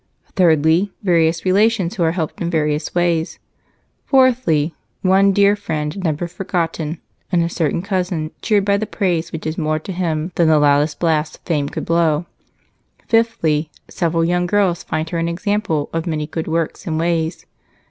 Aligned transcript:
Thirdly, 0.35 0.91
various 1.03 1.45
relations 1.45 1.93
who 1.93 2.01
are 2.01 2.13
helped 2.13 2.41
in 2.41 2.49
various 2.49 2.95
ways. 2.95 3.37
Fourthly, 4.03 4.73
one 5.03 5.31
dear 5.31 5.55
friend 5.55 5.95
never 6.03 6.27
forgotten, 6.27 6.99
and 7.31 7.43
a 7.43 7.49
certain 7.49 7.83
cousin 7.83 8.31
cheered 8.41 8.65
by 8.65 8.79
praise 8.79 9.31
which 9.31 9.45
is 9.45 9.59
more 9.59 9.77
to 9.77 9.91
him 9.91 10.31
than 10.33 10.47
the 10.47 10.57
loudest 10.57 10.97
blast 10.99 11.39
Fame 11.45 11.69
could 11.69 11.85
blow. 11.85 12.25
Fifthly, 13.07 13.69
several 13.89 14.25
young 14.25 14.47
girls 14.47 14.81
find 14.81 15.11
her 15.11 15.19
an 15.19 15.29
example 15.29 15.87
of 15.93 16.07
many 16.07 16.25
good 16.25 16.47
works 16.47 16.87
and 16.87 16.97
ways. 16.97 17.45